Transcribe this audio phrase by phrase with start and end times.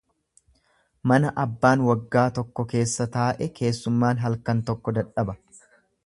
[1.09, 5.37] Mana abbaan waggaa tokko keessa taa'e keessummaan halkan tokko dadhaba.